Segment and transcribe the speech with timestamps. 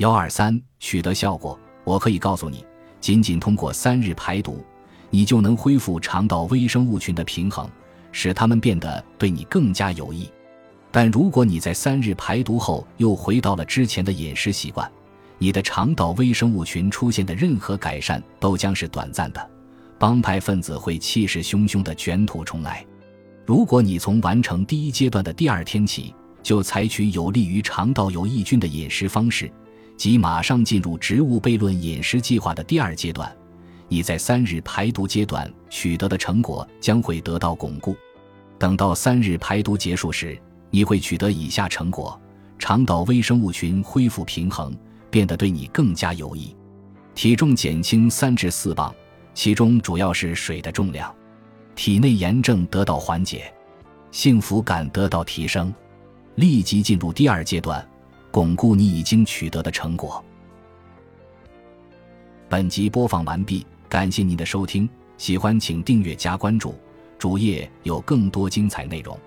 [0.00, 2.64] 幺二三取得效果，我可以告诉你，
[3.02, 4.64] 仅仅通过三日排毒，
[5.10, 7.68] 你就能恢复肠道微生物群的平衡，
[8.10, 10.26] 使它们变得对你更加有益。
[10.90, 14.90] 但如果你在三日排毒后又回到了之前的饮食习惯，
[15.36, 19.50] 你的肠道微生物群出现的任何改善都将是短暂的，
[19.98, 22.82] 帮派分子会气势汹汹地卷土重来。
[23.44, 29.52] 如果你从完成第一阶段的第二天起就采取有利于肠道有益菌的饮食方式，
[30.00, 33.30] 即马上进入植物悖论饮食计划的第二阶段，
[33.86, 37.94] 你在三日排毒阶段取得的成果将会得到巩固。
[38.58, 40.40] 等到三日排毒结束时，
[40.70, 42.18] 你会取得以下成果：
[42.58, 44.74] 肠道微生物群恢复平衡。
[45.10, 46.56] 变得对你更加有益，
[47.14, 48.94] 体重减轻三至四磅，
[49.34, 51.14] 其中主要是水的重量，
[51.74, 53.52] 体内炎症得到缓解，
[54.12, 55.74] 幸福感得到提升，
[56.36, 57.86] 立即进入第二阶段，
[58.30, 60.24] 巩固你已经取得的成果。
[62.48, 66.74] 本集播放完毕，感谢您的收听，喜欢请订阅加关注，
[67.18, 69.18] 主页有更多精彩内容。